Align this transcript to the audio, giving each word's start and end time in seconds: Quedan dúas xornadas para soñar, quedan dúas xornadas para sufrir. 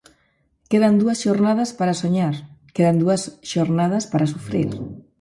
Quedan 0.71 0.95
dúas 1.01 1.21
xornadas 1.25 1.69
para 1.79 1.99
soñar, 2.03 2.35
quedan 2.75 2.97
dúas 3.03 3.21
xornadas 3.51 4.03
para 4.11 4.31
sufrir. 4.33 4.69